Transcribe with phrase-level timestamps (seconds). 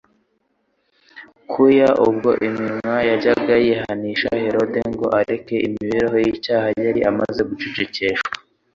[1.51, 8.31] Kuya ubwo iminwa yajyaga yihanisha Herode ngo areke imibereho ye y'icyaha yari imaze gucecekeshwa.